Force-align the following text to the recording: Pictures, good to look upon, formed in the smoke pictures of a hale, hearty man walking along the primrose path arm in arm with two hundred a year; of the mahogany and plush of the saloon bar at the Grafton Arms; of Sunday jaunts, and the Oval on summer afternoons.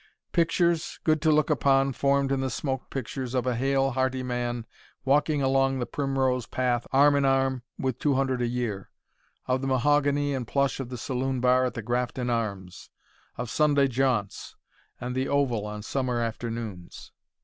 Pictures, 0.31 0.99
good 1.03 1.21
to 1.21 1.31
look 1.31 1.51
upon, 1.51 1.93
formed 1.93 2.31
in 2.31 2.41
the 2.41 2.49
smoke 2.49 2.89
pictures 2.89 3.35
of 3.35 3.45
a 3.45 3.55
hale, 3.55 3.91
hearty 3.91 4.23
man 4.23 4.65
walking 5.05 5.43
along 5.43 5.77
the 5.77 5.85
primrose 5.85 6.47
path 6.47 6.87
arm 6.91 7.15
in 7.15 7.23
arm 7.23 7.61
with 7.77 7.99
two 7.99 8.15
hundred 8.15 8.41
a 8.41 8.47
year; 8.47 8.89
of 9.45 9.61
the 9.61 9.67
mahogany 9.67 10.33
and 10.33 10.47
plush 10.47 10.79
of 10.79 10.89
the 10.89 10.97
saloon 10.97 11.39
bar 11.39 11.65
at 11.65 11.75
the 11.75 11.83
Grafton 11.83 12.31
Arms; 12.31 12.89
of 13.37 13.47
Sunday 13.51 13.87
jaunts, 13.87 14.55
and 14.99 15.13
the 15.13 15.27
Oval 15.27 15.67
on 15.67 15.83
summer 15.83 16.19
afternoons. 16.19 17.11